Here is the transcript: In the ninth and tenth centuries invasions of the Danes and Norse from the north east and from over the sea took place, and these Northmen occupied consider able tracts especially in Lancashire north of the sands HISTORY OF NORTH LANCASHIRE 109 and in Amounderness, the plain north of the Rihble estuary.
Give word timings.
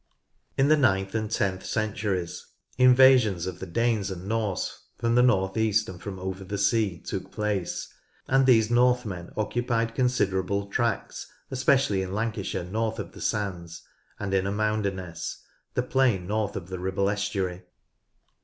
In 0.57 0.67
the 0.67 0.77
ninth 0.77 1.13
and 1.13 1.29
tenth 1.29 1.63
centuries 1.63 2.43
invasions 2.75 3.45
of 3.45 3.59
the 3.59 3.67
Danes 3.67 4.09
and 4.09 4.25
Norse 4.27 4.87
from 4.97 5.13
the 5.13 5.21
north 5.21 5.55
east 5.57 5.87
and 5.87 6.01
from 6.01 6.17
over 6.17 6.43
the 6.43 6.57
sea 6.57 6.99
took 6.99 7.29
place, 7.31 7.87
and 8.27 8.47
these 8.47 8.71
Northmen 8.71 9.29
occupied 9.37 9.93
consider 9.93 10.39
able 10.43 10.65
tracts 10.71 11.27
especially 11.51 12.01
in 12.01 12.13
Lancashire 12.15 12.63
north 12.63 12.97
of 12.97 13.11
the 13.11 13.21
sands 13.21 13.83
HISTORY 14.19 14.39
OF 14.39 14.43
NORTH 14.45 14.57
LANCASHIRE 14.57 14.75
109 14.81 14.83
and 14.89 14.89
in 14.89 14.95
Amounderness, 14.95 15.37
the 15.75 15.83
plain 15.83 16.25
north 16.25 16.55
of 16.55 16.69
the 16.69 16.79
Rihble 16.79 17.11
estuary. 17.11 17.61